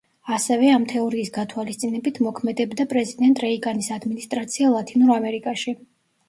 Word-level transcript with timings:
ასევე, 0.35 0.69
ამ 0.75 0.85
თეორიის 0.93 1.27
გათვალისწინებით 1.35 2.17
მოქმედებდა 2.27 2.87
პრეზიდენტ 2.95 3.43
რეიგანის 3.45 3.91
ადმინისტრაცია 3.99 4.73
ლათინურ 4.79 5.15
ამერიკაში. 5.19 5.77